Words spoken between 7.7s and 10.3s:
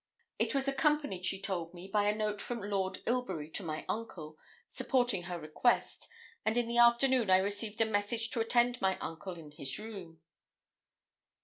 a message to attend my uncle in his room.